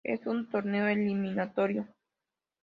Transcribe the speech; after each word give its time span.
Es 0.03 0.25
un 0.25 0.49
torneo 0.49 0.87
eliminatorio. 0.87 1.87